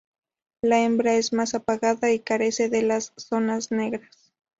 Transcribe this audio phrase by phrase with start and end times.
[0.63, 4.33] La hembra es más apagada y carece de las zonas negras.